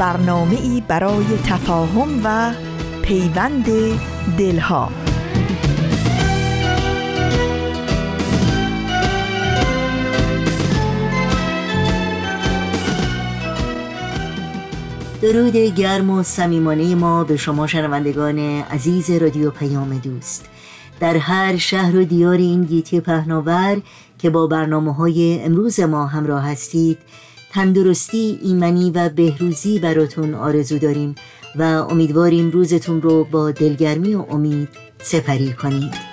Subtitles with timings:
[0.00, 2.52] برنامه ای برای تفاهم و
[3.02, 3.66] پیوند
[4.38, 4.88] دلها.
[15.22, 20.48] درود گرم و صمیمانه ما به شما شنوندگان عزیز رادیو پیام دوست.
[21.00, 23.80] در هر شهر و دیار این گیتی پهناور
[24.18, 26.98] که با برنامه های امروز ما همراه هستید
[27.52, 31.14] تندرستی ایمنی و بهروزی براتون آرزو داریم
[31.56, 34.68] و امیدواریم روزتون رو با دلگرمی و امید
[35.02, 36.10] سپری کنید.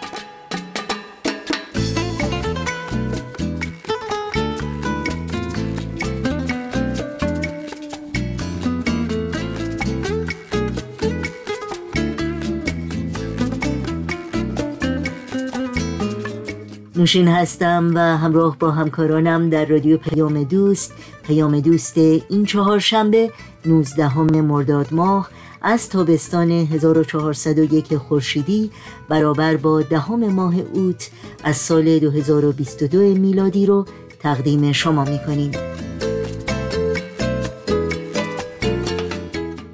[16.95, 20.93] نوشین هستم و همراه با همکارانم در رادیو پیام دوست
[21.27, 23.31] پیام دوست این چهار شنبه
[23.65, 25.29] 19 مرداد ماه
[25.61, 28.71] از تابستان 1401 خورشیدی
[29.09, 31.09] برابر با دهم ماه اوت
[31.43, 33.85] از سال 2022 میلادی رو
[34.19, 35.51] تقدیم شما می‌کنیم.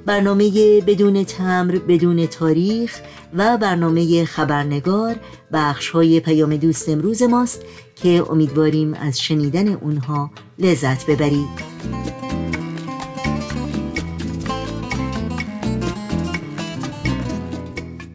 [0.06, 3.00] برنامه بدون تمر بدون تاریخ
[3.34, 5.16] و برنامه خبرنگار
[5.52, 7.62] بخش های پیام دوست امروز ماست
[7.96, 11.74] که امیدواریم از شنیدن اونها لذت ببرید.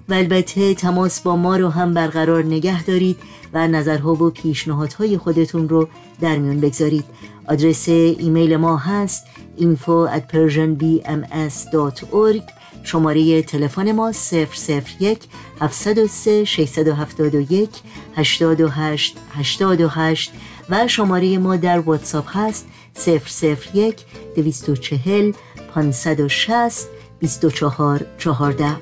[0.10, 3.18] و البته تماس با ما رو هم برقرار نگه دارید
[3.54, 5.88] و نظرها و پیشنهادهای خودتون رو
[6.22, 7.06] در میون بگذارید.
[7.48, 9.26] آدرس ایمیل ما هست
[9.60, 12.59] info at persianbms.org
[12.90, 15.20] شماره تلفن ما 001
[15.62, 17.70] 703 671
[18.16, 20.32] 828 828
[20.70, 22.68] و شماره ما در واتساپ هست
[23.74, 23.96] 001
[24.36, 25.32] 240
[25.76, 26.88] 560
[27.20, 28.76] 24 14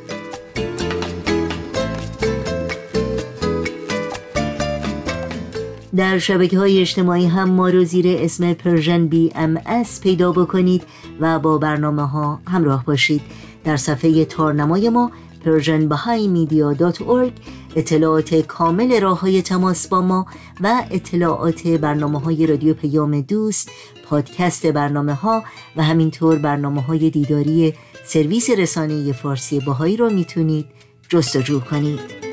[5.95, 9.62] در شبکه های اجتماعی هم ما رو زیر اسم Persian BM
[10.03, 10.84] پیدا بکنید
[11.19, 13.22] و با برنامه ها همراه باشید.
[13.67, 15.11] در صفحه تارنمای ما
[15.45, 17.31] persianbahaimedia.org
[17.75, 20.25] اطلاعات کامل راه های تماس با ما
[20.61, 23.72] و اطلاعات برنامه های رادیو پیام دوست
[24.09, 25.44] پادکست برنامه ها
[25.75, 27.73] و همینطور برنامه های دیداری
[28.06, 30.66] سرویس رسانه فارسی باهایی رو می‌تونید
[31.09, 32.27] جستجو کنید.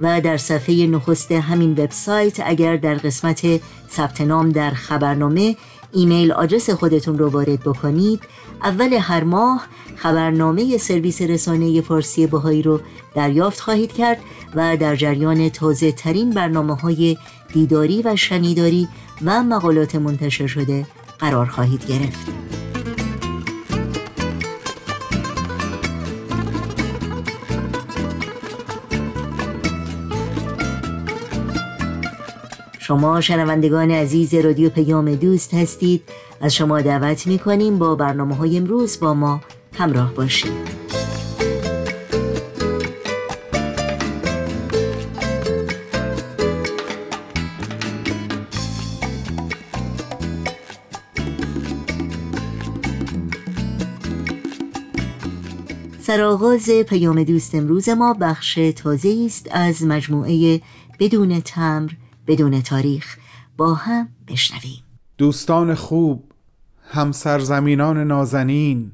[0.00, 5.56] و در صفحه نخست همین وبسایت اگر در قسمت ثبت نام در خبرنامه
[5.92, 8.20] ایمیل آدرس خودتون رو وارد بکنید.
[8.62, 9.66] اول هر ماه
[9.96, 12.80] خبرنامه سرویس رسانه فارسی باهایی رو
[13.14, 14.18] دریافت خواهید کرد
[14.54, 17.16] و در جریان تازه ترین برنامه های
[17.52, 18.88] دیداری و شنیداری
[19.24, 20.86] و مقالات منتشر شده
[21.18, 22.67] قرار خواهید گرفت.
[32.88, 36.02] شما شنوندگان عزیز رادیو پیام دوست هستید.
[36.40, 39.40] از شما دعوت می کنیم با برنامه های امروز با ما
[39.78, 40.52] همراه باشید.
[56.00, 60.60] سرآغاز پیام دوست امروز ما بخش تازه است از مجموعه
[60.98, 61.90] بدون تمر
[62.28, 63.16] بدون تاریخ
[63.56, 64.82] با هم بشنویم.
[65.18, 66.24] دوستان خوب
[66.88, 68.92] همسرزمینان نازنین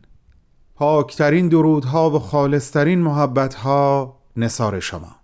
[0.75, 5.17] پاکترین درودها و خالصترین محبتها نصار شما.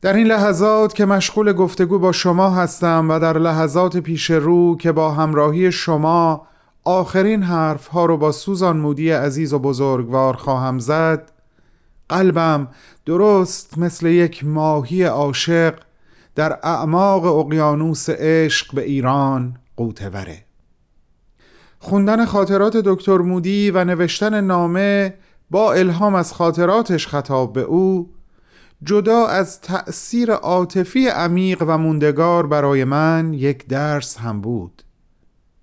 [0.00, 4.92] در این لحظات که مشغول گفتگو با شما هستم و در لحظات پیش رو که
[4.92, 6.46] با همراهی شما
[6.84, 11.32] آخرین حرف ها رو با سوزان مودی عزیز و بزرگوار خواهم زد
[12.08, 12.68] قلبم
[13.06, 15.74] درست مثل یک ماهی عاشق
[16.36, 20.44] در اعماق اقیانوس عشق به ایران قوتوره
[21.78, 25.14] خوندن خاطرات دکتر مودی و نوشتن نامه
[25.50, 28.10] با الهام از خاطراتش خطاب به او
[28.82, 34.82] جدا از تأثیر عاطفی عمیق و موندگار برای من یک درس هم بود.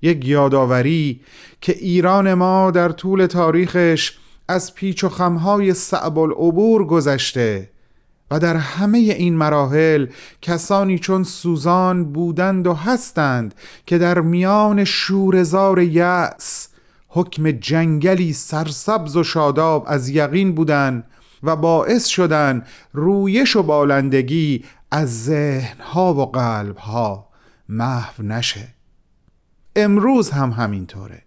[0.01, 1.21] یک یادآوری
[1.61, 4.17] که ایران ما در طول تاریخش
[4.47, 7.72] از پیچ و خمهای صعب العبور گذشته
[8.31, 10.07] و در همه این مراحل
[10.41, 13.55] کسانی چون سوزان بودند و هستند
[13.85, 16.67] که در میان شورزار یأس
[17.07, 21.03] حکم جنگلی سرسبز و شاداب از یقین بودند
[21.43, 27.27] و باعث شدن رویش و بالندگی از ذهنها و قلبها
[27.69, 28.67] محو نشه.
[29.75, 31.21] امروز هم همینطوره.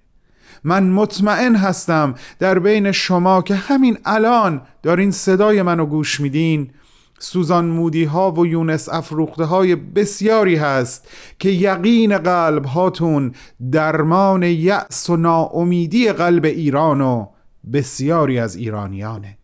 [0.65, 6.71] من مطمئن هستم در بین شما که همین الان دارین صدای منو گوش میدین.
[7.19, 11.09] سوزان مودی ها و یونس افروخته های بسیاری هست
[11.39, 13.33] که یقین قلب هاتون
[13.73, 17.27] درمان یأس و ناامیدی قلب ایران و
[17.73, 19.39] بسیاری از ایرانیانه.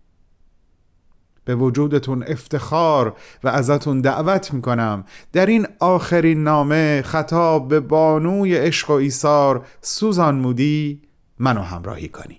[1.45, 5.05] به وجودتون افتخار و ازتون دعوت می‌کنم.
[5.33, 11.03] در این آخرین نامه خطاب به بانوی عشق و ایثار سوزان مودی
[11.39, 12.39] منو همراهی کنی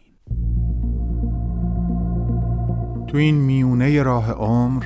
[3.08, 4.86] تو این میونه راه عمر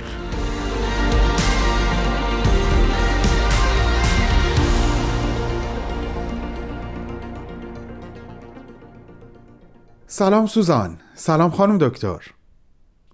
[10.13, 10.97] سلام سوزان.
[11.13, 12.21] سلام خانم دکتر.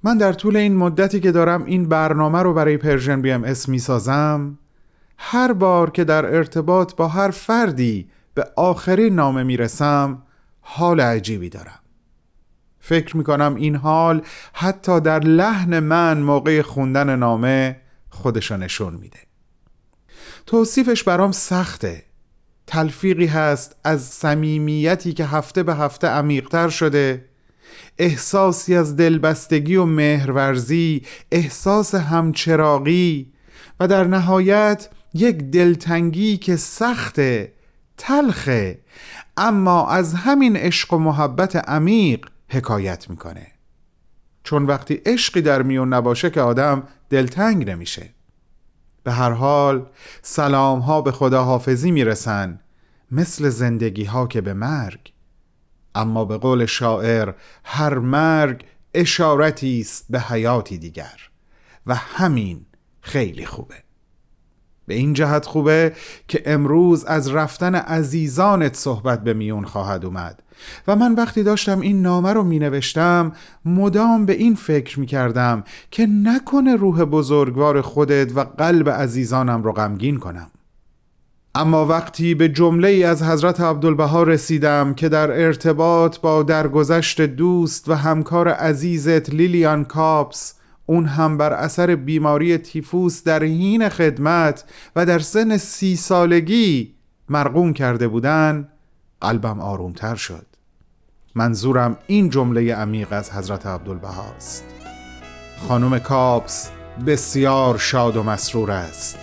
[0.03, 4.57] من در طول این مدتی که دارم این برنامه رو برای Persian BMS می سازم
[5.17, 10.23] هر بار که در ارتباط با هر فردی به آخرین نامه می رسم
[10.61, 11.79] حال عجیبی دارم.
[12.79, 14.21] فکر می کنم این حال
[14.53, 19.19] حتی در لحن من موقع خوندن نامه خودشو نشون میده.
[20.45, 22.06] توصیفش برام سخته.
[22.67, 27.25] تلفیقی هست از صمیمیتی که هفته به هفته عمیقتر شده.
[27.97, 33.33] احساسی از دلبستگی و مهرورزی احساس همچراغی
[33.79, 37.53] و در نهایت یک دلتنگی که سخته
[37.97, 38.79] تلخه.
[39.37, 43.47] اما از همین عشق و محبت عمیق حکایت می‌کنه.
[44.43, 48.16] چون وقتی عشقی در میون نباشه که آدم دلتنگ نمیشه.
[49.07, 49.85] به هر حال
[50.21, 52.59] سلام ها به خدا حافظی می‌رسن
[53.11, 55.13] مثل زندگی ها که به مرگ.
[55.95, 57.33] اما به قول شاعر
[57.63, 61.29] هر مرگ اشارتی است به حیاتی دیگر.
[61.85, 62.65] و همین
[63.01, 63.86] خیلی خوبه.
[64.87, 65.93] به این جهت خوبه
[66.27, 70.43] که امروز از رفتن عزیزانت صحبت به میون خواهد اومد.
[70.87, 73.31] و من وقتی داشتم این نامه رو می نوشتم
[73.65, 79.71] مدام به این فکر می کردم که نکنه روح بزرگوار خودت و قلب عزیزانم رو
[79.71, 80.51] غمگین کنم.
[81.55, 87.89] اما وقتی به جمله ای از حضرت عبدالبها رسیدم که در ارتباط با درگذشت دوست
[87.89, 90.53] و همکار عزیزت لیلیان کاپس
[90.89, 94.63] اون هم بر اثر بیماری تیفوس در حین خدمت
[94.95, 96.95] و در سن سی سالگی
[97.29, 98.67] مرقوم کرده بودن
[99.21, 100.45] قلبم آرومتر شد.
[101.35, 104.63] منظورم این جمله عمیق از حضرت عبدالبها است.
[105.67, 106.69] خانم کاپس
[107.07, 109.17] بسیار شاد و مسرور است.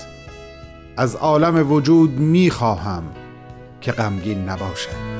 [0.96, 3.04] از عالم وجود می‌خواهم
[3.80, 5.13] که غمگین نباشد.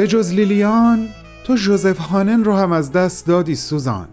[0.00, 1.08] به جز لیلیان
[1.44, 4.08] تو جوزف هانن رو هم از دست دادی سوزان.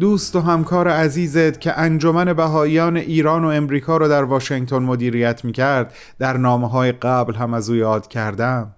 [0.00, 5.94] دوست و همکار عزیزت که انجمن بهاییان ایران و امریکا رو در واشنگتن مدیریت می‌کرد
[6.18, 8.74] در نامه های قبل هم از او یاد کردم.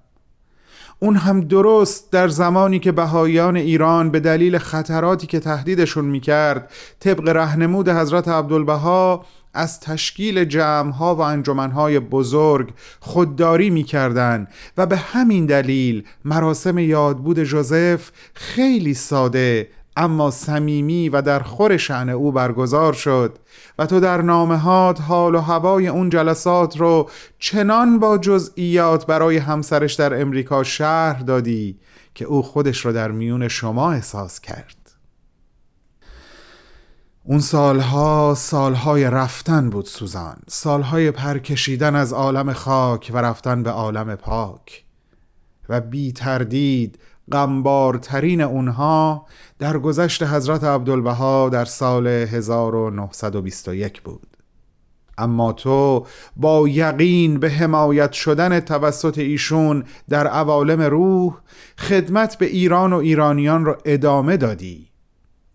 [0.99, 7.29] اون هم درست در زمانی که بهاییان ایران به دلیل خطراتی که تهدیدشون می‌کرد طبق
[7.29, 9.25] رهنمود حضرت عبدالبها
[9.57, 18.11] از تشکیل جمعها و انجمنهای بزرگ خودداری می‌کردند و به همین دلیل مراسم یادبود جوزف
[18.35, 23.39] خیلی ساده اما صمیمی و در خور شعن او برگزار شد
[23.79, 29.95] و تو در نامهات حال و هوای اون جلسات رو چنان با جزئیات برای همسرش
[29.95, 31.79] در امریکا شهر دادی
[32.15, 34.86] که او خودش رو در میون شما احساس کرد.
[37.29, 44.15] اون سالها سالهای رفتن بود سوزان سالهای پرکشیدن از عالم خاک و رفتن به عالم
[44.15, 44.85] پاک.
[45.69, 46.99] و بی تردید
[47.33, 49.27] غمبارترین اونها
[49.59, 54.27] در گذشت حضرت عبدالبها در سال 1921 بود.
[55.19, 56.07] اما تو
[56.37, 61.35] با یقین به حمایت شدن توسط ایشون در عوالم روح
[61.79, 64.91] خدمت به ایران و ایرانیان را ادامه دادی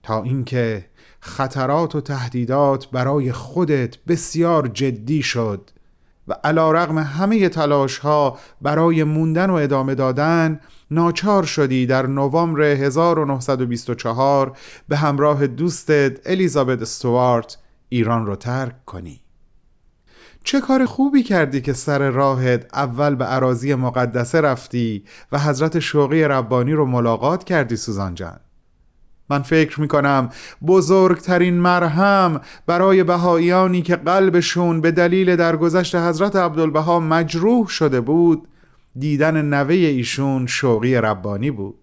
[0.03, 0.90] تا اینکه
[1.21, 5.69] خطرات و تهدیدات برای خودت بسیار جدی شد
[6.27, 10.59] و علا رغم همه تلاش ها برای موندن و ادامه دادن
[10.91, 17.57] ناچار شدی در نوامبر 1924 به همراه دوستت الیزابت استوارت
[17.89, 19.21] ایران رو ترک کنی.
[20.43, 26.23] چه کار خوبی کردی که سر راهت اول به عراضی مقدسه رفتی و حضرت شوقی
[26.23, 28.39] ربانی رو ملاقات کردی سوزان جان؟
[29.31, 30.29] من فکر می کنم
[30.67, 38.47] بزرگترین مرهم برای بهاییانی که قلبشون به دلیل درگذشت حضرت عبدالبها مجروح شده بود
[38.99, 41.75] دیدن نوه ایشون شوقی ربانی بود.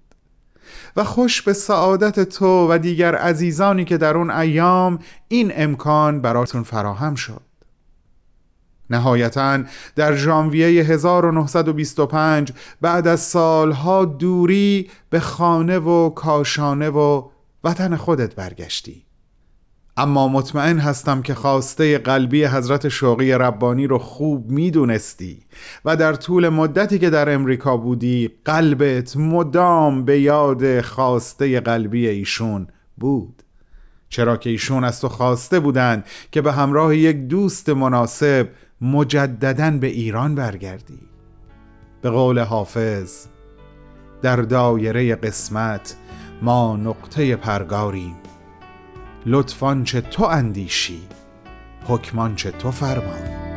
[0.96, 6.62] و خوش به سعادت تو و دیگر عزیزانی که در اون ایام این امکان براتون
[6.62, 7.40] فراهم شد.
[8.90, 9.58] نهایتا
[9.96, 17.28] در ژانویه 1925 بعد از سالها دوری به خانه و کاشانه و
[17.64, 19.04] وطن خودت برگشتی.
[19.96, 25.42] اما مطمئن هستم که خواسته قلبی حضرت شوقی ربانی رو خوب می‌دونستی
[25.84, 32.66] و در طول مدتی که در امریکا بودی قلبت مدام به یاد خواسته قلبی ایشون
[32.96, 33.42] بود.
[34.08, 38.48] چرا که ایشون از تو خواسته بودند که به همراه یک دوست مناسب
[38.80, 41.00] مجددا به ایران برگردی.
[42.02, 43.26] به قول حافظ
[44.22, 45.96] در دایره قسمت
[46.42, 48.16] ما نقطه پرگاریم.
[49.26, 51.00] لطفان چه تو اندیشی
[51.88, 53.48] حکمان چه تو فرمان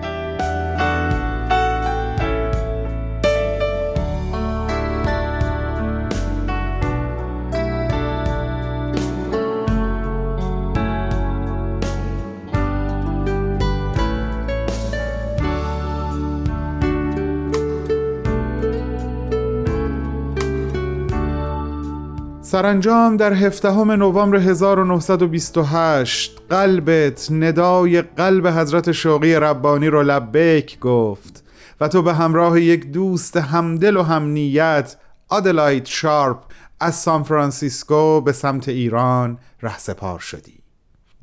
[22.51, 31.43] سرانجام در هفدهم نوامبر 1928 قلبت ندای قلب حضرت شوقی ربانی رو لبیک گفت
[31.81, 34.96] و تو به همراه یک دوست همدل و همنیت
[35.29, 36.38] آدلاید شارپ
[36.79, 40.60] از سان فرانسیسکو به سمت ایران رهسپار شدی.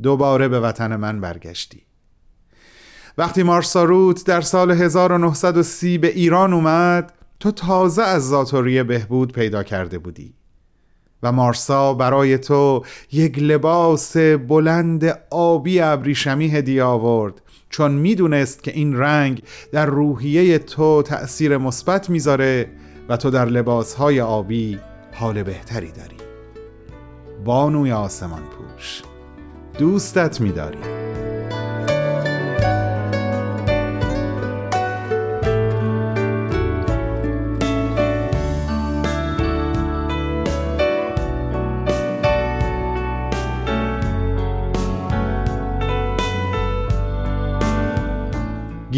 [0.02, 1.82] دوباره به وطن من برگشتی.
[3.18, 9.62] وقتی مارثا روت در سال 1930 به ایران اومد تو تازه از زاتوری بهبود پیدا
[9.62, 10.38] کرده بودی.
[11.22, 12.82] و مارسا برای تو
[13.12, 17.42] یک لباس بلند آبی ابریشمی هدیه آورد.
[17.70, 22.70] چون می‌دونست که این رنگ در روحیه تو تأثیر مثبت می‌ذاره
[23.08, 24.78] و تو در لباسهای آبی
[25.12, 26.16] حال بهتری داری.
[27.44, 29.02] بانوی آسمان پوش
[29.78, 30.78] دوستت میداری.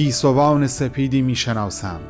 [0.00, 2.00] گیسوان سپیدی می‌شناسم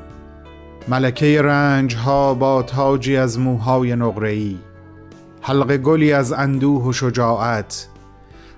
[0.89, 4.59] ملکه رنج ها با تاجی از موهای نقره‌ای.
[5.41, 7.89] حلق گلی از اندوه و شجاعت.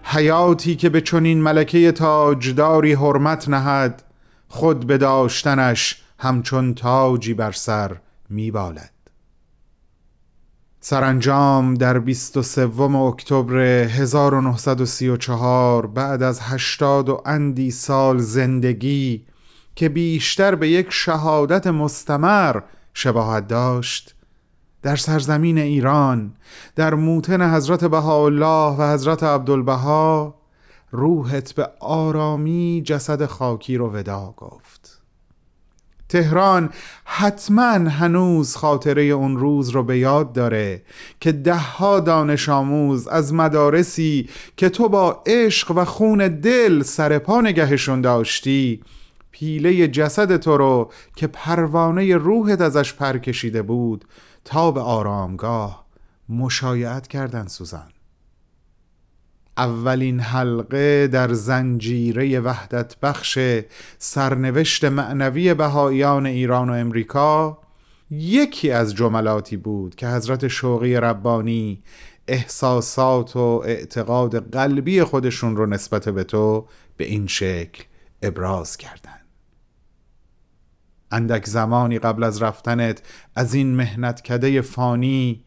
[0.03, 4.03] حیاتی که به چنین ملکه تاجداری حرمت نهد
[4.49, 7.97] خود به داشتنش همچون تاجی بر سر
[8.31, 8.91] میبالد
[10.85, 19.27] سرانجام در 23 اکتبر 1934 بعد از هشتاد و اندی سال زندگی
[19.75, 22.61] که بیشتر به یک شهادت مستمر
[22.95, 24.15] شباهت داشت
[24.83, 26.35] در سرزمین ایران
[26.77, 30.35] در موتن حضرت بهاءالله و حضرت عبدالبها
[30.91, 34.92] روحت به آرامی جسد خاکی رو ودا گفت.
[36.13, 36.71] تهران
[37.05, 40.83] حتما هنوز خاطره اون روز رو به یاد داره
[41.21, 47.41] که دهها دانش آموز از مدارسی که تو با عشق و خون دل سر پا
[47.41, 48.81] نگهشون داشتی
[49.31, 54.05] پیله جسد تو رو که پروانه روحت ازش پر کشیده بود
[54.45, 55.87] تا به آرامگاه
[56.29, 57.89] مشایعت کردن سوزن.
[59.57, 63.39] اولین حلقه در زنجیره وحدت بخش
[63.99, 67.59] سرنوشت معنوی بهاییان ایران و امریکا
[68.11, 71.83] یکی از جملاتی بود که حضرت شوقی ربانی
[72.29, 76.67] احساسات و اعتقاد قلبی خودشون رو نسبت به تو
[76.97, 77.85] به این شکل
[78.23, 79.21] ابراز کردن
[81.11, 83.03] اندک زمانی قبل از رفتنت
[83.35, 85.45] از این مهنت کده فانی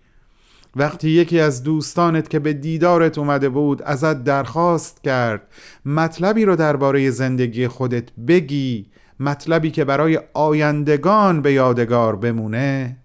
[0.75, 5.41] وقتی یکی از دوستانت که به دیدارت اومده بود ازت درخواست کرد
[5.85, 8.85] مطلبی رو درباره زندگی خودت بگی
[9.19, 12.97] مطلبی که برای آیندگان به یادگار بمونه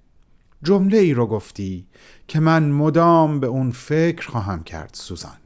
[0.63, 1.87] جمله ای رو گفتی
[2.29, 5.40] که من مدام به اون فکر خواهم کرد سوزان.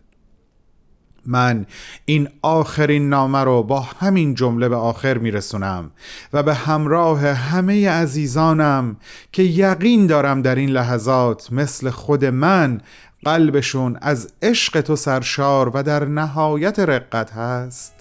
[1.26, 1.66] من
[2.04, 5.90] این آخرین نامه رو با همین جمله به آخر میرسونم
[6.32, 8.96] و به همراه همه عزیزانم
[9.32, 12.80] که یقین دارم در این لحظات مثل خود من
[13.24, 17.94] قلبشون از عشق تو سرشار و در نهایت رقت هست.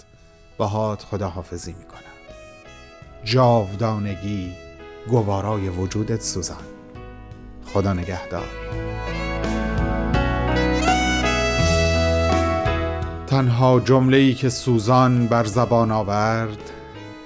[0.58, 2.00] باهات خداحافظی می‌کنم.
[3.24, 4.52] جاودانگی
[5.08, 6.64] گوارای وجودت سوزان.
[7.64, 8.48] خدا نگهدار.
[13.34, 16.70] تنها جمله ای که سوزان بر زبان آورد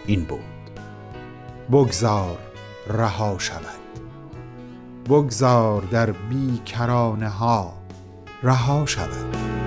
[0.07, 0.41] این بود.
[1.73, 2.39] بگذار
[2.87, 3.63] رها شود.
[5.09, 7.75] بگذار در بیکرانه ها
[8.43, 9.58] رها شود.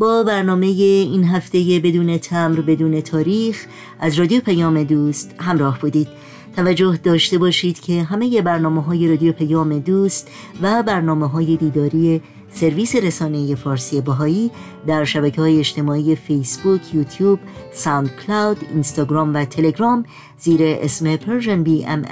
[0.00, 3.66] با برنامه این هفته بدون تمبر بدون تاریخ
[3.98, 6.08] از رادیو پیام دوست همراه بودید.
[6.56, 10.28] توجه داشته باشید که همه برنامه های رادیو پیام دوست
[10.62, 12.20] و برنامه های دیداری
[12.52, 14.50] سرویس رسانه فارسی بهایی
[14.86, 17.38] در شبکه های اجتماعی فیسبوک، یوتیوب،
[17.72, 20.04] SoundCloud، اینستاگرام و تلگرام
[20.38, 22.04] زیر اسم Persian BM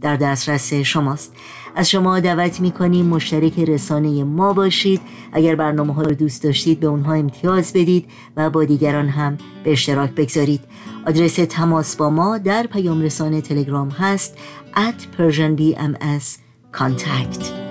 [0.00, 1.32] در دسترس شماست.
[1.76, 5.00] از شما دعوت می‌کنیم مشترک رسانه ما باشید.
[5.32, 9.72] اگر برنامه ها رو دوست داشتید به اونها امتیاز بدید و با دیگران هم به
[9.72, 10.60] اشتراک بگذارید.
[11.06, 14.36] آدرس تماس با ما در پیام رسانه تلگرام هست
[14.76, 16.24] at persianbms
[16.72, 17.63] contact.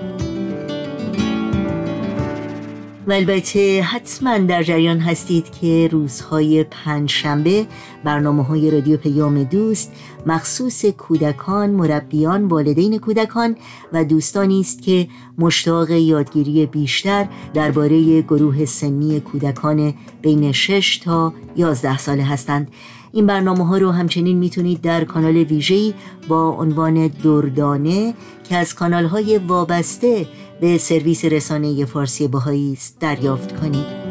[3.06, 7.66] و البته حتما در جریان هستید که روزهای پنج شنبه
[8.04, 9.92] برنامه های رادیو پیام دوست
[10.26, 13.56] مخصوص کودکان، مربیان، والدین کودکان
[13.92, 21.98] و دوستانی است که مشتاق یادگیری بیشتر درباره گروه سنی کودکان بین 6 تا 11
[21.98, 22.68] ساله هستند.
[23.14, 25.94] این برنامه ها رو همچنین می‌تونید در کانال ویژه‌ای
[26.28, 30.26] با عنوان دردانه که از کانال های وابسته
[30.60, 34.04] به سرویس رسانه فارسی بهایی است دریافت کنید.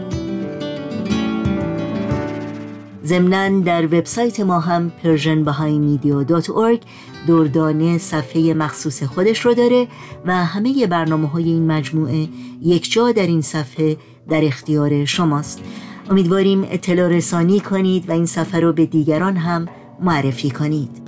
[3.06, 6.80] ضمنا در وبسایت ما هم persianbahaimedia.org
[7.28, 9.88] دردانه صفحه مخصوص خودش رو داره
[10.26, 12.28] و همه برنامه های این مجموعه
[12.62, 13.98] یک جا در این صفحه
[14.30, 15.62] در اختیار شماست.
[16.10, 19.68] امیدواریم اطلاع رسانی کنید و این صفحه رو به دیگران هم
[20.00, 21.03] معرفی کنید.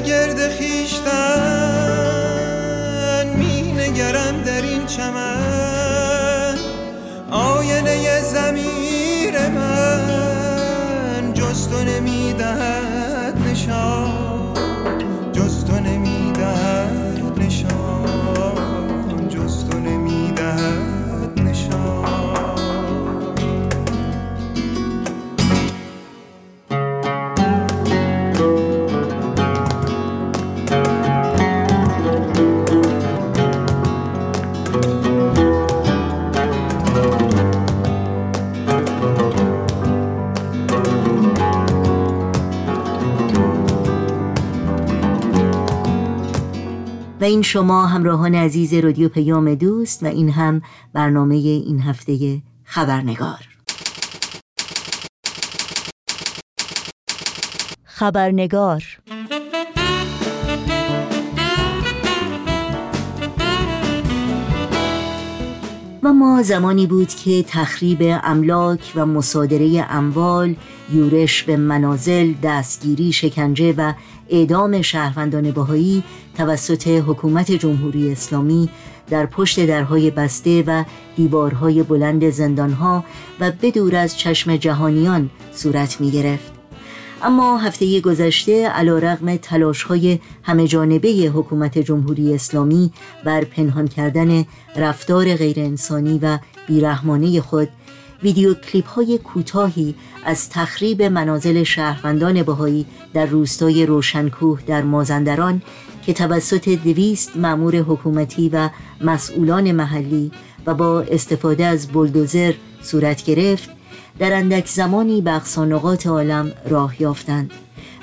[0.00, 1.59] گرد خیشتن
[47.20, 53.48] و این شما همراهان عزیز رادیو پیام دوست و این هم برنامه این هفته خبرنگار.
[57.84, 58.82] خبرنگار.
[66.02, 70.56] و ما زمانی بود که تخریب املاک و مصادره اموال
[70.92, 73.92] یورش به منازل دستگیری شکنجه و
[74.30, 76.02] اعدام شهروندان بهایی
[76.36, 78.68] توسط حکومت جمهوری اسلامی
[79.10, 80.84] در پشت درهای بسته و
[81.16, 83.04] دیوارهای بلند زندانها
[83.40, 86.52] و بدور از چشم جهانیان صورت می گرفت.
[87.22, 92.92] اما هفته گذشته علا رغم تلاش های همه جانبه حکومت جمهوری اسلامی
[93.24, 94.44] بر پنهان کردن
[94.76, 97.68] رفتار غیرانسانی و بیرحمانه خود
[98.22, 105.62] ویدیو کلیپ های کوتاهی از تخریب منازل شهروندان بهایی در روستای روشنکوه در مازندران
[106.02, 108.68] که توسط دویست مأمور حکومتی و
[109.00, 110.32] مسئولان محلی
[110.66, 113.70] و با استفاده از بلدوزر صورت گرفت
[114.18, 117.50] در اندک زمانی به اقصانقات عالم راه یافتند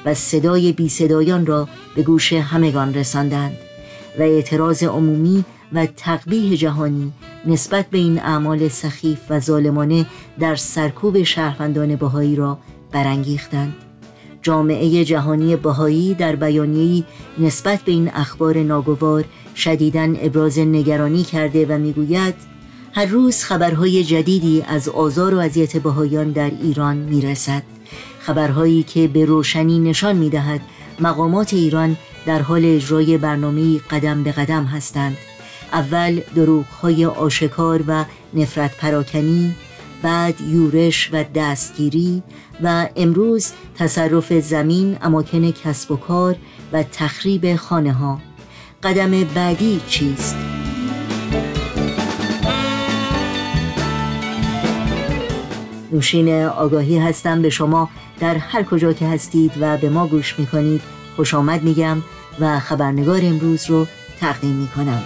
[0.06, 3.58] و صدای بی صدایان را به گوش همگان رساندند
[4.20, 7.12] و اعتراض عمومی و تقبیه جهانی
[7.46, 10.06] نسبت به این اعمال سخیف و ظالمانه
[10.40, 12.58] در سرکوب شهروندان بهایی را
[12.92, 13.74] برانگیختند.
[14.42, 17.04] جامعه جهانی بهایی در بیانیه‌ای
[17.40, 19.26] نسبت به این اخبار ناگوار
[19.56, 22.36] شدیداً ابراز نگرانی کرده و می‌گوید
[22.94, 27.64] هر روز خبرهای جدیدی از آزار و اذیت بهایان در ایران می‌رسد.
[28.20, 30.62] خبرهایی که به روشنی نشان می‌دهد
[31.00, 35.18] مقامات ایران در حال اجرای برنامه قدم به قدم هستند
[35.74, 39.56] اول دروغهای آشکار و نفرت پراکنی
[40.02, 42.24] بعد یورش و دستگیری
[42.64, 46.36] و امروز تصرف زمین اماکن کسب و کار
[46.74, 48.20] و تخریب خانه ها
[48.84, 50.36] قدم بعدی چیست؟
[55.92, 57.90] نوشین آگاهی هستم به شما.
[58.20, 60.82] در هر کجا که هستید و به ما گوش می‌کنید
[61.16, 61.98] خوش آمد میگم
[62.40, 63.88] و خبرنگار امروز رو
[64.20, 65.04] تقدیم می‌کنم.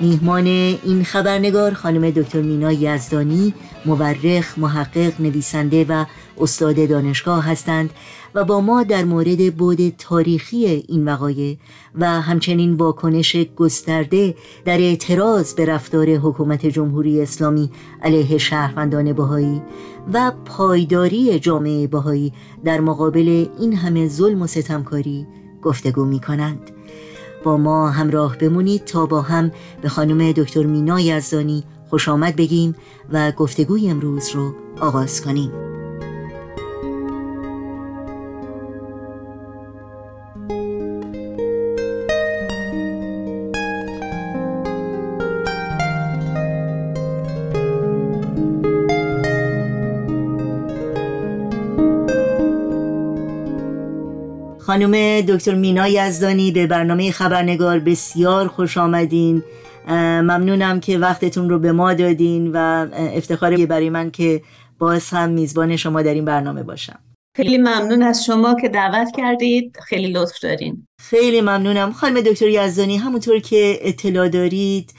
[0.00, 3.54] میهمان این خبرنگار خانم دکتر مینا یزدانی
[3.86, 6.04] مورخ، محقق، نویسنده و
[6.38, 7.90] استاد دانشگاه هستند
[8.34, 11.56] و با ما در مورد بود تاریخی این وقایع
[11.94, 14.34] و همچنین واکنش گسترده
[14.64, 17.70] در اعتراض به رفتار حکومت جمهوری اسلامی
[18.02, 19.62] علیه شهروندان بهایی
[20.12, 22.32] و پایداری جامعه بهایی
[22.64, 25.26] در مقابل این همه ظلم و ستمکاری
[25.62, 26.77] گفتگو می کنند.
[27.44, 29.50] با ما همراه بمونید تا با هم
[29.82, 32.74] به خانم دکتر مینا یزدانی خوش آمد بگیم
[33.12, 35.77] و گفتگوی امروز رو آغاز کنیم.
[54.78, 59.42] خانم دکتر مینا یزدانی به برنامه خبرنگار بسیار خوش آمدین.
[59.88, 64.42] ممنونم که وقتتون رو به ما دادین و افتخار برای من که
[64.78, 66.98] باز هم میزبان شما در این برنامه باشم.
[67.36, 69.78] خیلی ممنون از شما که دعوت کردید.
[69.84, 70.86] خیلی لطف دارین.
[71.00, 71.92] خیلی ممنونم.
[71.92, 74.92] خانم دکتر یزدانی همونطور که اطلاع دارید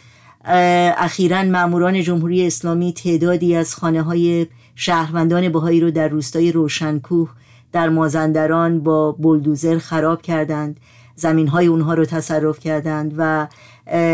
[0.98, 7.30] اخیرا ماموران جمهوری اسلامی تعدادی از خانه های شهروندان بهایی رو در روستای روشنکوه
[7.72, 10.80] در مازندران با بلدوزر خراب کردند
[11.16, 13.48] زمین های اونها رو تصرف کردند و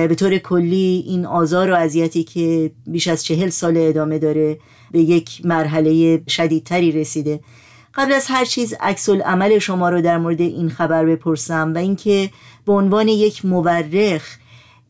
[0.07, 4.59] به طور کلی این آزار و اذیتی که بیش از چهل سال ادامه داره
[4.91, 7.39] به یک مرحله شدیدتری رسیده.
[7.93, 12.29] قبل از هر چیز عکس عمل شما رو در مورد این خبر بپرسم و اینکه
[12.65, 14.37] به عنوان یک مورخ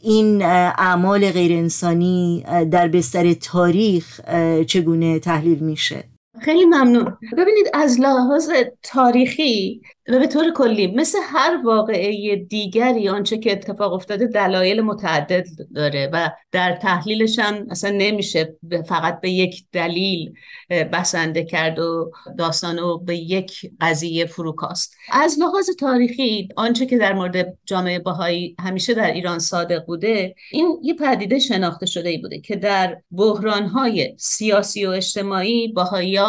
[0.01, 4.21] این اعمال غیر انسانی در بستر تاریخ
[4.67, 6.03] چگونه تحلیل میشه؟
[6.45, 7.17] خیلی ممنون.
[7.37, 8.51] ببینید از لحاظ
[8.83, 15.47] تاریخی و به طور کلی مثل هر واقعه دیگری آنچه که اتفاق افتاده دلایل متعدد
[15.75, 18.55] داره و در تحلیلش هم اصلا نمیشه
[18.87, 20.33] فقط به یک دلیل
[20.69, 27.13] بسنده کرد و داستان رو به یک قضیه فروکاست از لحاظ تاریخی آنچه که در
[27.13, 32.39] مورد جامعه باهایی همیشه در ایران صادق بوده این یه پدیده شناخته شده ای بوده
[32.39, 36.19] که در بحرانهای سیاسی و اجتماعی باهایی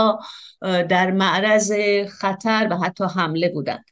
[0.62, 1.72] در معرض
[2.08, 3.85] خطر و حتی حمله بودند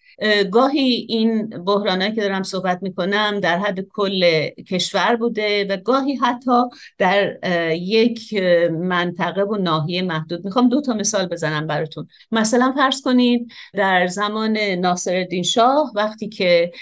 [0.50, 6.62] گاهی این بحرانایی که دارم صحبت می‌کنم در حد کل کشور بوده و گاهی حتی
[6.98, 7.38] در
[7.74, 8.35] یک
[8.70, 10.44] منطقه و ناحیه محدود.
[10.44, 12.09] می‌خوام دو تا مثال بزنم براتون.
[12.33, 16.72] مثلا فرض کنید در زمان ناصر شاه وقتی که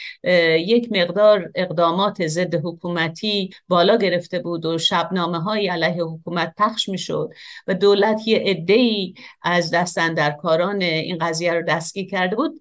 [0.59, 7.31] یک مقدار اقدامات ضد حکومتی بالا گرفته بود و شبنامه های علیه حکومت پخش می‌شد
[7.67, 12.61] و دولت یه عده از دست اندر کاران این قضیه رو دستگیر کرده بود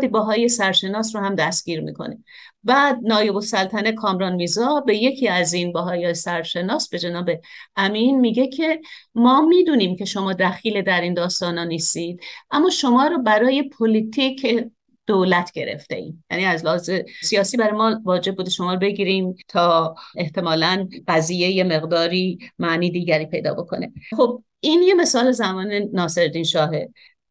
[0.00, 2.18] تعدادی بهایی سرشناس رو هم دستگیر می‌کنه.
[2.64, 7.30] بعد نایب السلطنه کامران میرزا به یکی از این بهایی سرشناس به جناب
[7.76, 8.80] امین میگه که
[9.14, 14.70] ما می‌دونیم که شما دخیل در این داستانا نیستید اما شما رو برای پلیتیک
[15.06, 16.24] دولت گرفته ایم.
[16.30, 16.90] یعنی از لحاظ
[17.22, 23.26] سیاسی برای ما واجب بوده شما رو بگیریم تا احتمالا قضیه یه مقداری معنی دیگری
[23.26, 23.92] پیدا بکنه.
[24.16, 26.88] خب این یه مثال زمان ناصرالدین شاهه.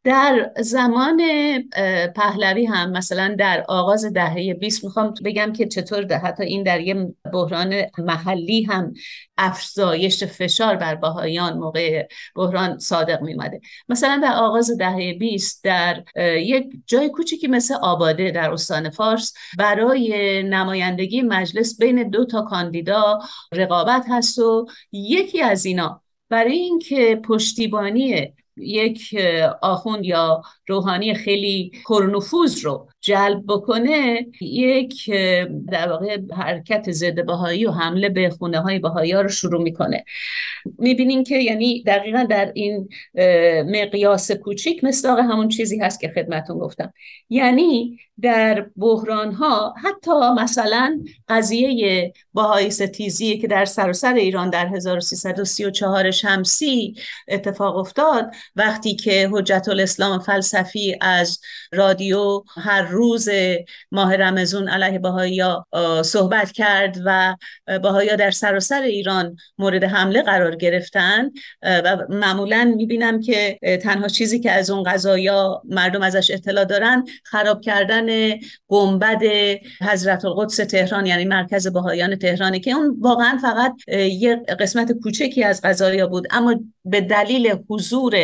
[0.10, 1.22] در زمان
[2.16, 6.82] پهلوی هم مثلا در آغاز دهه 20 می‌خوام بگم که چطور ده حتی این در
[6.82, 8.94] یه بحران محلی هم
[9.38, 16.04] افزایش فشار بر باهایان موقع بحران صادق میمده مثلا در آغاز دهه 20 در
[16.38, 23.20] یک جای کوچیکی مثل آباده در استان فارس برای نمایندگی مجلس بین دو تا کاندیدا
[23.52, 29.16] رقابت هست و یکی از اینا برای اینکه پشتیبانی یک
[29.62, 35.12] آخوند یا روحانی خیلی پرنفوذ رو جلب بکنه یک
[35.72, 40.06] در واقع حرکت ضد بهایی و حمله به خونه های بهایی رو شروع می‌کنه.
[40.78, 42.90] می‌بینیم که یعنی دقیقا در این
[43.66, 46.94] مقیاس کوچیک مستاق همون چیزی هست که خدمتون گفتم.
[47.30, 56.12] یعنی در بحران ها حتی مثلا قضیه باهای ستیزی که در سراسر ایران در 1334
[56.12, 56.96] شمسی
[57.28, 61.40] اتفاق افتاد وقتی که حجت الاسلام فلسفی از
[61.72, 63.30] رادیو هر روز
[63.92, 65.44] ماه رمزون علیه باهایی
[66.04, 67.36] صحبت کرد و
[67.84, 71.30] باهایی در سراسر ایران مورد حمله قرار گرفتن
[71.62, 77.62] و معمولا می‌بینم که تنها چیزی که از اون قضایا مردم ازش اطلاع دارن خراب
[77.62, 78.36] کردن
[78.68, 79.22] گنبد
[79.82, 85.62] حضرت القدس تهران یعنی مرکز باهایان تهرانه که اون واقعا فقط یه قسمت کوچکی از
[85.62, 86.28] قضایا بود.
[86.32, 88.16] اما به دلیل حضور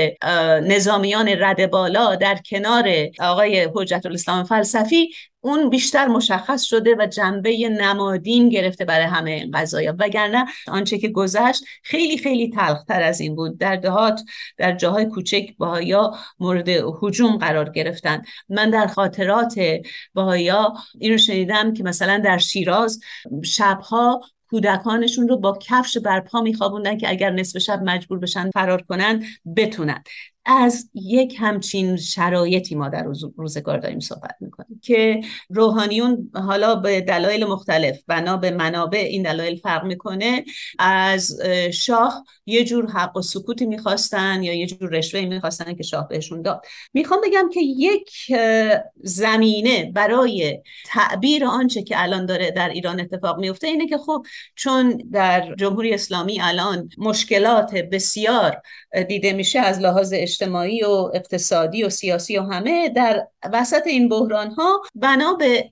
[0.63, 5.09] نظامیان رد بالا در کنار آقای حجت الاسلام فلسفی
[5.41, 9.95] اون بیشتر مشخص شده و جنبه نمادین گرفته برای همه این قضایا.
[9.99, 13.57] وگرنه آنچه که گذشت خیلی خیلی تلختر از این بود.
[13.57, 14.21] در دهات
[14.57, 18.21] در جاهای کوچک باهایا مورد حجوم قرار گرفتن.
[18.49, 19.59] من در خاطرات
[20.13, 22.99] باهایا این رو شنیدم که مثلا در شیراز
[23.43, 29.23] شبها کودکانشون رو با کفش برپا میخوابوندن که اگر نصف شب مجبور بشن فرار کنن
[29.55, 30.03] بتونن.
[30.45, 33.05] از یک همچین شرایطی ما در
[33.37, 39.55] روزگار داریم صحبت می‌کنیم که روحانیون حالا به دلایل مختلف بنا به منابع این دلایل
[39.55, 40.45] فرق می‌کنه.
[40.79, 41.41] از
[41.73, 46.41] شاه یه جور حق و سکوتی می‌خواستن یا یه جور رشوه می‌خواستن که شاه بهشون
[46.41, 46.61] داد.
[46.93, 48.11] می‌خوام بگم که یک
[49.03, 54.97] زمینه برای تعبیر آنچه که الان داره در ایران اتفاق میفته اینه که خب چون
[55.11, 58.61] در جمهوری اسلامی الان مشکلات بسیار
[59.07, 64.51] دیده میشه از لحاظ اجتماعی و اقتصادی و سیاسی و همه در وسط این بحران
[64.51, 65.71] ها بنا به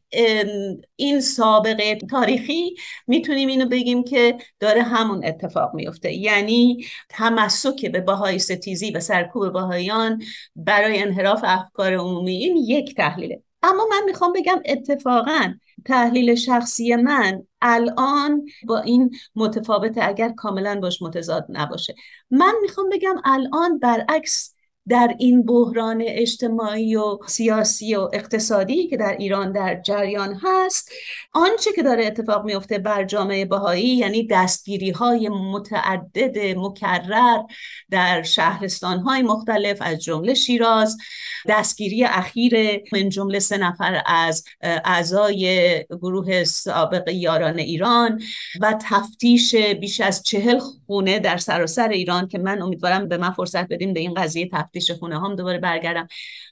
[0.95, 2.75] این سابقه تاریخی
[3.07, 9.49] می‌تونیم اینو بگیم که داره همون اتفاق میفته یعنی تمسک به باهای ستیزی و سرکوب
[9.49, 10.21] باهایان
[10.55, 13.43] برای انحراف افکار عمومی این یک تحلیله.
[13.63, 15.53] اما من می‌خوام بگم اتفاقا
[15.85, 21.95] تحلیل شخصی من الان با این متفاوته اگر کاملا باش متضاد نباشه.
[22.31, 24.52] من می‌خوام بگم الان برعکس
[24.89, 30.91] در این بحران اجتماعی و سیاسی و اقتصادی که در ایران در جریان هست
[31.33, 37.41] آنچه که داره اتفاق میفته بر جامعه بهایی یعنی دستگیری های متعدد مکرر
[37.91, 40.97] در شهرستان های مختلف از جمله شیراز
[41.47, 48.21] دستگیری اخیر من جمله سه نفر از اعضای گروه سابق یاران ایران
[48.61, 53.67] و تفتیش بیش از چهل خونه در سراسر ایران که من امیدوارم به من فرصت
[53.67, 56.07] بدیم به این قضیه تفتیش خونه هم دوباره برگردم.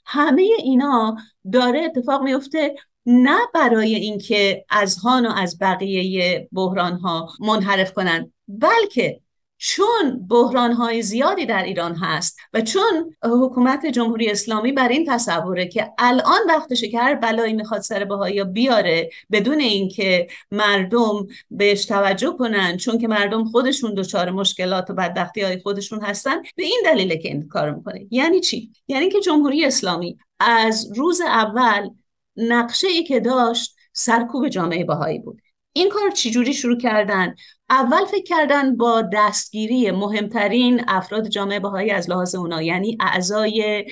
[0.06, 1.16] همه اینا
[1.52, 2.74] داره اتفاق میفته
[3.06, 9.20] نه برای اینکه از هان و از بقیه بحران ها منحرف کنن بلکه
[9.64, 15.68] چون بحران های زیادی در ایران هست و چون حکومت جمهوری اسلامی بر این تصوره
[15.68, 22.36] که الان وقتشه که هر بلایی می‌خواد سر بهایی بیاره بدون اینکه مردم بهش توجه
[22.38, 27.16] کنن چون که مردم خودشون دچار مشکلات و بدبختی های خودشون هستن به این دلیله
[27.16, 28.06] که این کار می‌کنه.
[28.10, 31.90] یعنی چی؟ یعنی که جمهوری اسلامی از روز اول
[32.36, 35.42] نقشه ای که داشت سرکوب جامعه بهایی بود.
[35.72, 37.34] این کار چجوری شروع کردن؟
[37.70, 43.84] اول فکر کردن با دستگیری مهمترین افراد جامعه بهایی از لحاظ اونا یعنی اعضای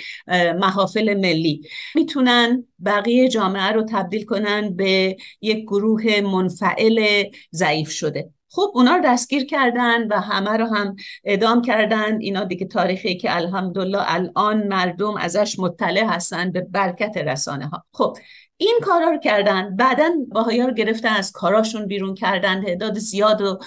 [0.60, 1.62] محافل ملی.
[1.94, 8.30] می‌تونن بقیه جامعه رو تبدیل کنن به یک گروه منفعل ضعیف شده.
[8.52, 12.20] خب اونا رو دستگیر کردن و همه رو هم اعدام کردن.
[12.20, 18.16] اینا دیگه تاریخی که الحمدلله الان مردم ازش مطلع هستن به برکت رسانه ها خب
[18.60, 19.76] این کارا رو کردن.
[19.76, 22.64] بعدا باهایا رو گرفتن از کاراشون بیرون کردن.
[22.64, 23.58] تعداد زیاد رو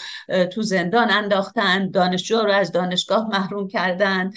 [0.45, 1.91] تو زندان انداختن.
[1.91, 4.31] دانشجو رو از دانشگاه محروم کردن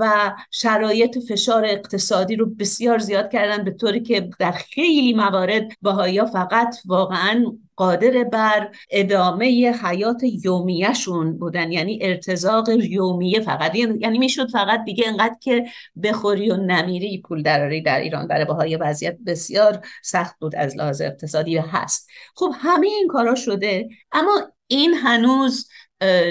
[0.00, 6.26] و شرایط فشار اقتصادی رو بسیار زیاد کردن به طوری که در خیلی موارد باهایا
[6.26, 7.44] فقط واقعا
[7.76, 9.46] قادر بر ادامه
[9.84, 11.72] حیات یومیهشون بودن.
[11.72, 13.74] یعنی ارتزاق یومیه فقط.
[13.74, 15.64] یعنی می‌شد فقط دیگه انقدر که
[16.02, 21.00] بخوری و نمیری پول دراری در ایران برای باهای وضعیت بسیار سخت بود از لحاظ
[21.00, 22.08] اقتصادی هست.
[22.34, 25.68] خب همه این کارا شده اما این هنوز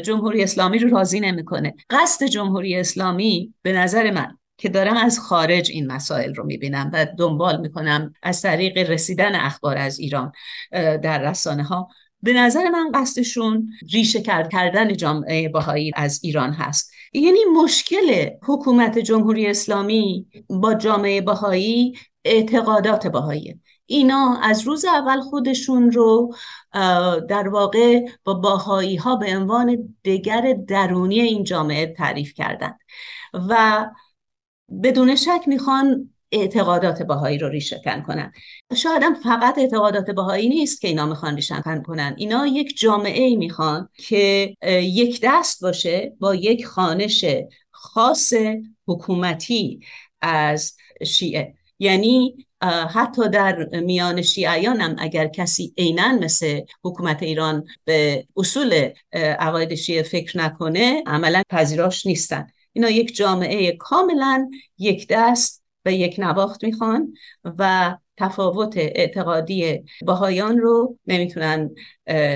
[0.04, 1.74] جمهوری اسلامی رو راضی نمی‌کنه.
[1.90, 7.08] قصد جمهوری اسلامی به نظر من که دارم از خارج این مسائل رو می‌بینم و
[7.18, 10.32] دنبال می‌کنم از طریق رسیدن اخبار از ایران
[10.72, 11.88] در رسانه ها
[12.24, 16.92] به نظر من قصدشون ریشه کرد کردن جامعه باهایی از ایران هست.
[17.14, 21.94] یعنی مشکل حکومت جمهوری اسلامی با جامعه باهایی
[22.26, 26.36] اعتقادات باهایی اینا از روز اول خودشون رو
[27.30, 32.80] در واقع با باهایی ها به عنوان دگر درونی این جامعه تعریف کردند.
[33.50, 33.86] و
[34.84, 38.32] بدون شک می‌خوان اعتقادات بهایی رو ریشهکن کنن.
[38.76, 42.16] شاید هم فقط اعتقادات بهایی نیست که اینا می‌خوان ریشهکن کنن.
[42.18, 47.26] اینا یک جامعه می‌خوان که یک دست باشه با یک خانش
[47.72, 48.34] خاص
[48.88, 49.80] حکومتی
[50.22, 50.74] از
[51.06, 51.54] شیعه.
[51.80, 52.46] یعنی
[52.94, 60.04] حتی در میان شیعیان هم اگر کسی عینا مثل حکومت ایران به اصول عقاید شیعه
[60.04, 62.48] فکر نکنه عملا پذیراش نیستن.
[62.74, 70.98] اینا یک جامعه کاملا یک دست و یک نواخت می‌خوان و تفاوت اعتقادی باهایان رو
[71.08, 71.70] نمی‌تونن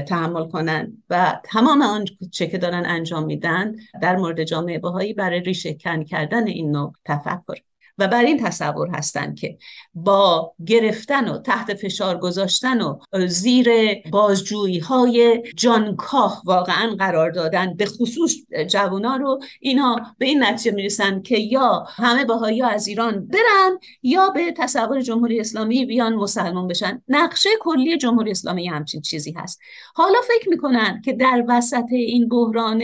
[0.08, 5.39] تحمل کنن و تمام آن چه که دارن انجام میدن در مورد جامعه باهایی برای
[5.39, 7.75] ریشه کن کردن این نوع تفکر.
[7.97, 9.58] و بر این تصور هستند که
[9.93, 13.69] با گرفتن و تحت فشار گذاشتن و زیر
[14.12, 18.36] بازجویی های جانکاه واقعا قرار دادن به خصوص
[18.67, 24.29] جوونا رو اینا به این نتیجه می‌رسن که یا همه باهایی از ایران برن یا
[24.29, 27.01] به تصور جمهوری اسلامی بیان مسلمان بشن.
[27.08, 29.60] نقشه کلی جمهوری اسلامی همچین چیزی هست.
[29.95, 32.84] حالا فکر می‌کنن که در وسط این بحران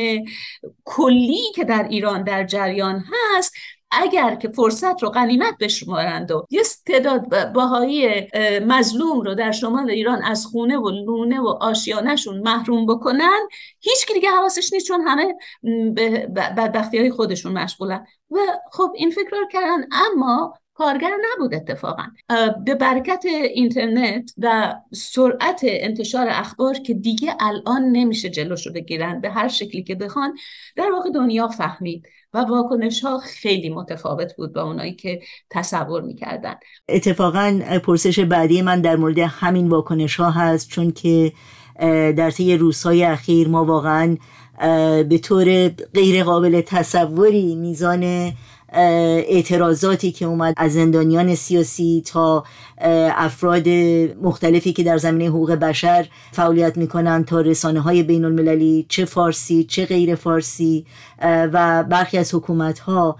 [0.86, 3.54] کلی که در ایران در جریان هست
[3.92, 8.28] اگر که فرصت رو غنیمت بشمارند و یه تعداد باهایی
[8.66, 13.40] مظلوم رو در شمال ایران از خونه و لونه و آشیانشون محروم بکنن
[13.80, 15.36] هیچ دیگه حواسش نیست چون همه
[15.94, 18.06] به بدبختی های خودشون مشغولن.
[18.32, 18.38] و
[18.72, 22.04] خب این فکر رو کردن اما کارگر نبود اتفاقا.
[22.65, 29.48] به برکت اینترنت و سرعت انتشار اخبار که دیگه الان نمیشه جلوشو بگیرن به هر
[29.48, 30.38] شکلی که بخوان
[30.76, 36.56] در واقع دنیا فهمید و واکنش ها خیلی متفاوت بود با اونایی که تصور می‌کردن.
[36.89, 41.32] اتفاقا پرسش بعدی من در مورد همین واکنش ها هست چون که
[42.17, 44.17] در طی روزهای اخیر ما واقعا
[45.10, 48.32] به طور غیر قابل تصوری میزان
[48.72, 52.44] اعتراضاتی که اومد از زندانیان سیاسی تا
[53.18, 53.70] افراد
[54.22, 59.64] مختلفی که در زمینه حقوق بشر فعالیت می‌کنن تا رسانه های بین المللی چه فارسی
[59.64, 60.86] چه غیر فارسی
[61.24, 63.18] و برخی از حکومت ها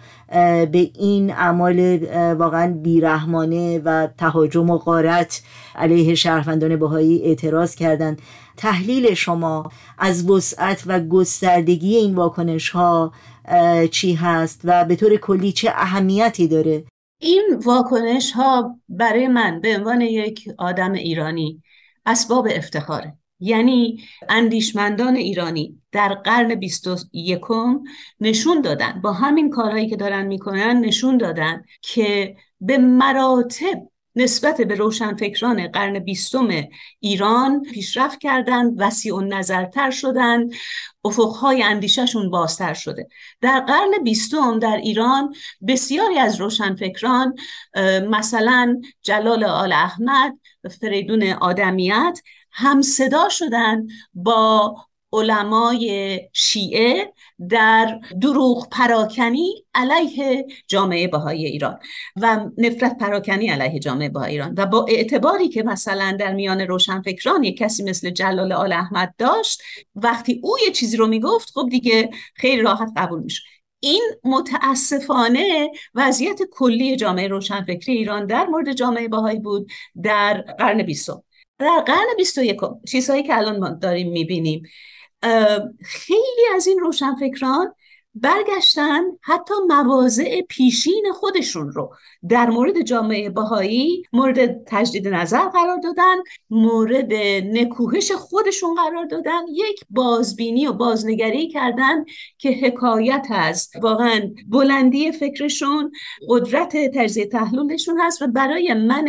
[0.72, 2.00] به این اعمال
[2.34, 5.42] واقعا بیرحمانه و تهاجم و غارت
[5.76, 8.22] علیه شهروندان بهایی اعتراض کردند.
[8.58, 13.12] تحلیل شما از وسعت و گستردگی این واکنش ها
[13.91, 16.84] چی هست و به طور کلی چه اهمیتی داره.
[17.19, 21.63] این واکنش ها برای من به عنوان یک آدم ایرانی
[22.06, 23.17] اسباب افتخاره.
[23.39, 27.41] یعنی اندیشمندان ایرانی در قرن 21
[28.19, 34.76] نشون دادن با همین کارهایی که دارن می‌کنن نشون دادن که به مراتب نسبت به
[34.76, 36.47] روشنفکران قرن بیستم
[37.00, 40.52] ایران پیشرفت کردند وسیع و نظرتر شدند
[41.06, 43.08] افقهای اندیششون بازتر شده.
[43.41, 45.36] در قرن بیستم در ایران
[45.67, 47.36] بسیاری از روشنفکران
[48.10, 50.38] مثلا جلال آل احمد
[50.82, 52.19] فریدون آدمیت
[52.52, 54.76] هم صدا شدن با
[55.13, 57.13] علمای شیعه
[57.50, 61.79] در دروغ پراکنی علیه جامعه بهای ایران
[62.15, 64.56] و نفرت پراکنی علیه جامعه بهای ایران.
[64.58, 69.62] و با اعتباری که مثلا در میان روشنفکران یک کسی مثل جلال آل احمد داشت
[69.96, 73.42] وقتی او یه چیزی رو می‌گفت خب دیگه خیلی راحت قبول میشه
[73.79, 79.71] این متاسفانه وضعیت کلی جامعه روشنفکری ایران در مورد جامعه باهایی بود
[80.04, 81.23] در قرن بیستم.
[81.60, 82.42] در قرن بیست و
[82.88, 84.63] چیزهایی که الان ما داریم می‌بینیم.
[85.84, 87.74] خیلی از این روشنفکران
[88.16, 91.94] برگشتن حتی مواضع پیشین خودشون رو.
[92.30, 96.16] در مورد جامعه باهایی مورد تجدید نظر قرار دادن
[96.50, 97.14] مورد
[97.58, 99.42] نکوهش خودشون قرار دادن.
[99.52, 102.06] یک بازبینی و بازنگری کردن
[102.38, 105.92] که حکایت از واقعا بلندی فکرشون
[106.28, 109.08] قدرت تجزیه تحلیلشون هست و برای من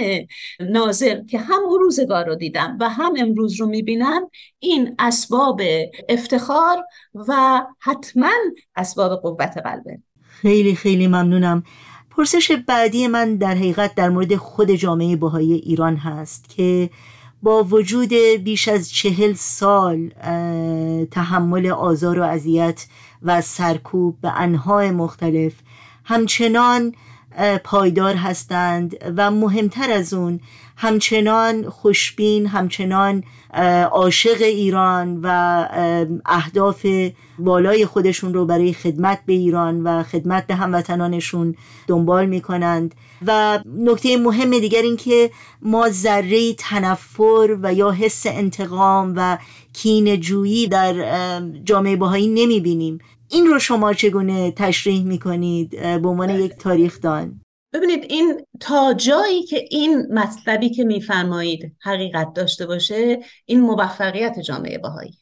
[0.61, 5.61] ناظر که هم اون روزگار رو دیدم و هم امروز رو می‌بینم این اسباب
[6.09, 6.85] افتخار
[7.15, 8.31] و حتما
[8.77, 9.99] اسباب قوت قلبه.
[10.23, 11.63] خیلی خیلی ممنونم.
[12.11, 16.91] پرسش بعدی من در حقیقت در مورد خود جامعه بهایی ایران هست که
[17.43, 20.09] با وجود بیش از چهل سال
[21.11, 22.87] تحمل آزار و اذیت
[23.23, 25.53] و سرکوب به انواع مختلف
[26.05, 26.95] همچنان
[27.65, 30.41] پایدار هستند و مهمتر از اون
[30.83, 33.24] همچنان خوشبین همچنان
[33.93, 35.28] عاشق ایران و
[36.26, 36.87] اهداف
[37.39, 41.55] بالای خودشون رو برای خدمت به ایران و خدمت به هموطنانشون
[41.87, 42.95] دنبال می‌کنند.
[43.26, 45.30] و نکته مهم دیگر این که
[45.62, 49.39] ما ذره تنفر و یا حس انتقام و
[49.72, 50.95] کین جویی در
[51.64, 52.99] جامعه باهایی نمی‌بینیم.
[53.30, 57.41] این رو شما چگونه تشریح می‌کنید؟ به عنوان یک تاریخ دان
[57.73, 64.79] ببینید این تا جایی که این مطلبی که میفرمایید حقیقت داشته باشه این موفقیت جامعه
[64.79, 65.18] بهایی.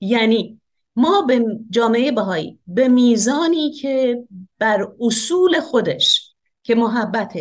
[0.00, 0.60] یعنی
[0.96, 4.24] ما به جامعه بهایی به میزانی که
[4.58, 7.32] بر اصول خودش که محبت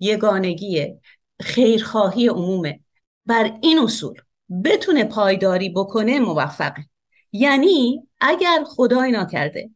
[0.00, 0.94] یگانگی
[1.40, 2.80] خیرخواهی عمومه
[3.26, 4.14] بر این اصول
[4.64, 6.84] بتونه پایداری بکنه موفقه.
[7.32, 9.70] یعنی اگر خدای ناکرده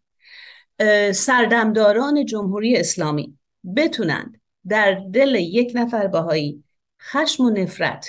[1.13, 3.39] سردمداران جمهوری اسلامی
[3.77, 6.65] بتونند در دل یک نفر بهایی
[7.03, 8.07] خشم و نفرت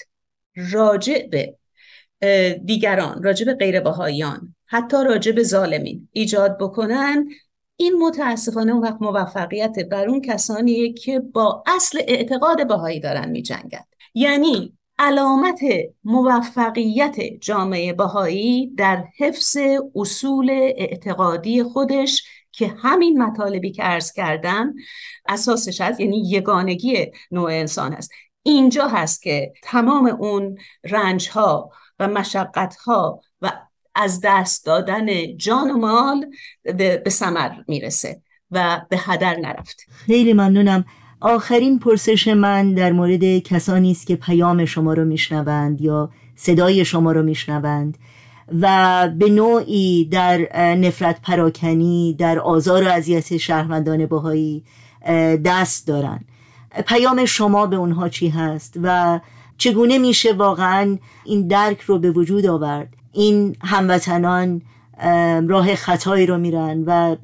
[0.56, 1.58] راجع به
[2.66, 7.30] دیگران راجع به غیر بهاییان حتی راجع به ظالمین ایجاد بکنن
[7.76, 13.42] این متاسفانه اون وقت موفقیت بر اون کسانیه که با اصل اعتقاد بهایی دارن می
[13.42, 13.86] جنگن.
[14.14, 15.60] یعنی علامت
[16.04, 19.58] موفقیت جامعه بهایی در حفظ
[19.96, 22.24] اصول اعتقادی خودش
[22.62, 24.74] که همین مطالبی که عرض کردم
[25.26, 28.12] اساسش هست یعنی یگانگی نوع انسان هست.
[28.44, 33.52] اینجا هست که تمام اون رنج ها و مشقت ها و
[33.96, 36.26] از دست دادن جان و مال
[37.04, 39.86] به سمر می‌رسه و به هدر نرفت.
[40.06, 40.86] خیلی ممنونم.
[41.22, 47.12] آخرین پرسش من در مورد کسانی است که پیام شما رو میشنوند یا صدای شما
[47.12, 47.98] رو میشنوند.
[48.62, 54.64] و به نوعی در نفرت پراکنی در آزار و اذیت شهروندان باهایی
[55.46, 56.20] دست دارن.
[56.88, 59.20] پیام شما به اونها چی هست و
[59.58, 64.62] چگونه میشه واقعا این درک رو به وجود آورد؟ این هموطنان
[65.48, 67.16] راه خطایی رو میرن و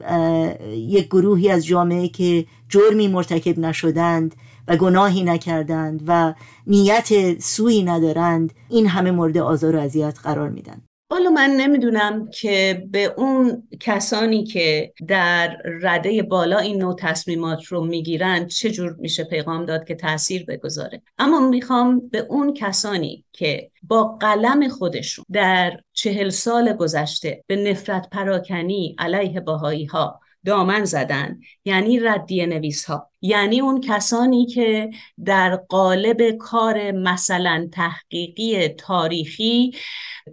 [0.74, 4.36] یک گروهی از جامعه که جرمی مرتکب نشدند
[4.68, 6.34] و گناهی نکردند و
[6.68, 10.82] نیت سویی ندارند این همه مورد آزار و اذیت قرار میدن.
[11.10, 17.86] حالا من نمی‌دونم که به اون کسانی که در رده بالا این نوع تصمیمات رو
[17.86, 21.02] می‌گیرن چجور میشه پیغام داد که تاثیر بگذاره.
[21.18, 28.10] اما می‌خوام به اون کسانی که با قلم خودشون در چهل سال گذشته به نفرت
[28.10, 34.90] پراکنی علیه باهایی ها دامن زدن یعنی ردیه نویس ها یعنی اون کسانی که
[35.26, 39.72] در قالب کار مثلا تحقیقی تاریخی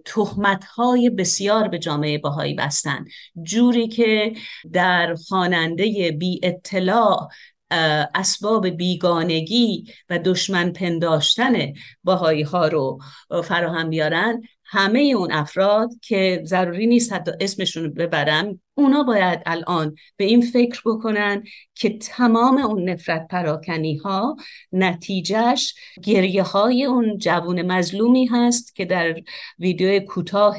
[0.04, 3.04] تهمت های بسیار به جامعه باهایی بستن.
[3.42, 4.32] جوری که
[4.72, 7.28] در خواننده بی اطلاع
[8.14, 11.72] اسباب بیگانگی و دشمن پنداشتن
[12.04, 12.98] باهایی ها رو
[13.44, 14.42] فراهم بیارن
[14.74, 20.40] همه اون افراد که ضروری نیست حتی اسمشون رو ببرم اونا باید الان به این
[20.40, 21.44] فکر بکنن
[21.74, 24.36] که تمام اون نفرت پراکنی ها
[24.72, 29.14] نتیجهش گریه های اون جوون مظلومی هست که در
[29.58, 30.56] ویدیو کوتاه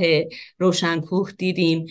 [0.59, 1.85] روشنکوه دیدیم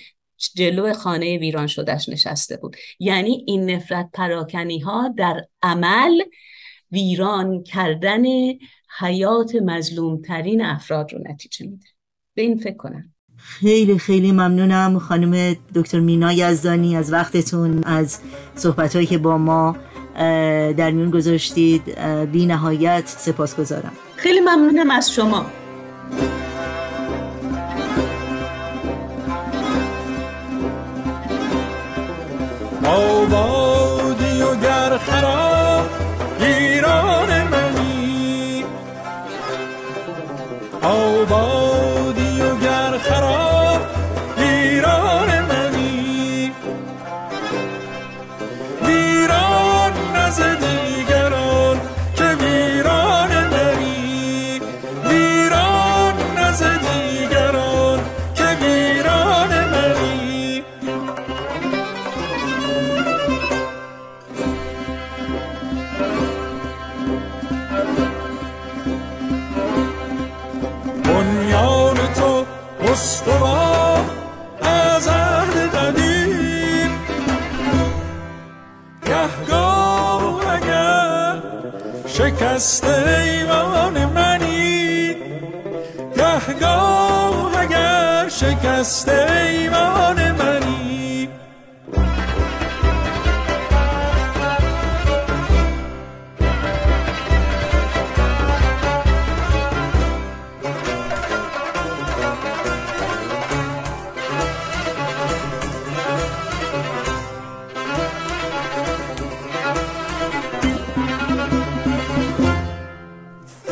[0.56, 2.76] جلو خانه ویران شدهش نشسته بود.
[2.98, 6.20] یعنی این نفرت پراکنی ها در عمل
[6.92, 8.24] ویران کردن
[8.98, 11.93] حیات مظلومترین افراد رو نتیجه میده.
[12.34, 13.04] به این فکر کنم.
[13.36, 18.18] خیلی خیلی ممنونم خانم دکتر مینا یزدانی از وقتتون از
[18.54, 19.76] صحبت که با ما
[20.76, 21.98] در میون گذاشتید.
[22.32, 25.46] بی نهایت سپاس گذارم خیلی ممنونم از شما.
[32.84, 35.86] آبادی و گر خراب
[36.40, 38.64] ایران منی.
[40.82, 41.73] آبادی
[88.84, 91.28] شکست ایوان منی.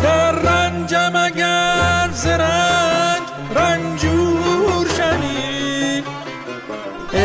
[0.03, 2.27] در رنجم اگر ز
[3.55, 4.22] رنج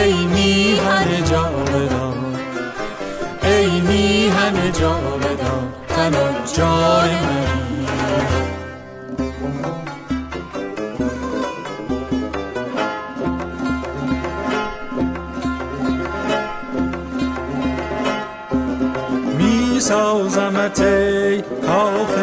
[0.07, 2.35] ای میهن جاودان
[3.43, 7.87] ای میهن جاودان تنها جای منی
[19.37, 22.15] می سازمت ای کاخ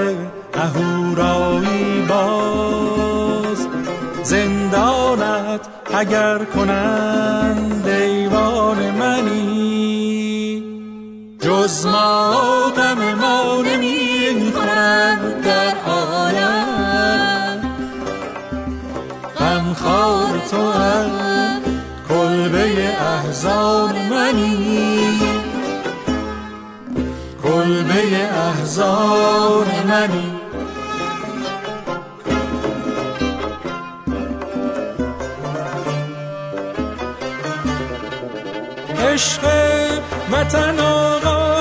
[0.55, 3.69] اهورایی باز.
[4.23, 5.61] زندانت
[5.95, 7.74] اگر کنند
[11.87, 12.31] ما
[12.77, 17.61] غم ما نمی کنند در عالم.
[19.39, 21.11] غمخوار تو هم
[22.09, 25.21] کلبه احزان منی.
[27.43, 30.33] کلبه احزان منی.
[39.15, 39.45] عشق
[40.33, 40.81] وطن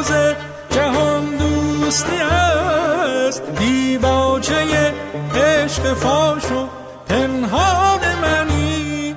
[0.03, 0.35] آغاز
[0.69, 3.43] جهان دوستی است.
[3.59, 4.93] دیباچه
[5.35, 6.67] عشق فاش و
[7.07, 9.15] پنهان منی.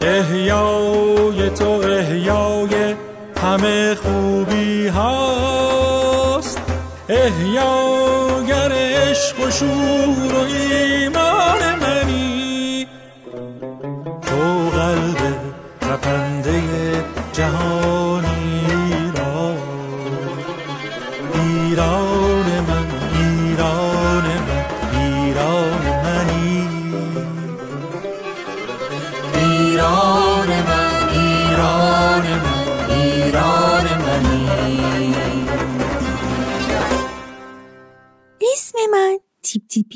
[0.00, 2.94] احیای تو احیای
[3.42, 6.60] همه خوبی هاست.
[7.08, 11.25] احیاگر عشق و شور و ایمان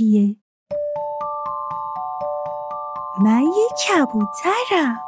[0.00, 0.36] تیپیه
[3.24, 5.00] من یه کبوترم.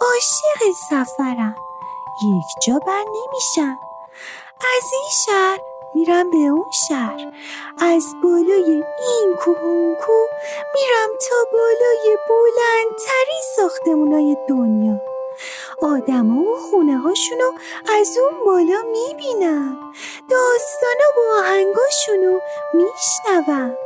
[0.00, 1.56] عاشق سفرم.
[2.24, 3.78] یک جا بر نمیشم.
[4.76, 5.58] از این شهر
[5.94, 7.32] میرم به اون شهر.
[7.78, 10.28] از بالای این کوه اون کوه
[10.74, 15.00] میرم تا بالای بلندترین ساختمونای دنیا.
[15.82, 17.52] آدما و خونه هاشونو
[18.00, 19.92] از اون بالا می‌بینم.
[20.30, 22.38] داستانا و آهنگاشونو
[22.74, 23.85] میشنوم.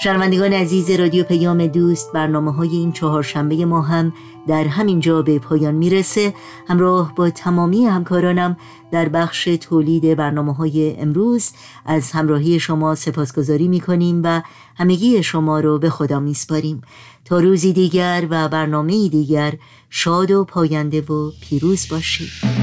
[0.00, 4.12] شنوندگان عزیز رادیو پیام دوست برنامه های این چهارشنبه ما هم
[4.46, 6.34] در همین جا به پایان می‌رسه.
[6.68, 8.56] همراه با تمامی همکارانم
[8.92, 11.50] در بخش تولید برنامه های امروز
[11.86, 14.42] از همراهی شما سپاسگزاری می‌کنیم و
[14.76, 16.82] همگی شما رو به خدا میسپاریم.
[17.24, 19.54] تا روزی دیگر و برنامه دیگر
[19.90, 22.57] شاد و پاینده و پیروز باشید.